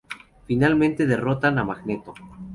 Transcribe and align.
Finalmente 0.47 1.05
derrotan 1.05 1.59
a 1.59 1.63
Magneto. 1.63 2.15